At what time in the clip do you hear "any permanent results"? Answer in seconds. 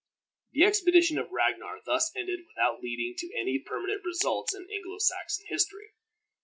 3.39-4.55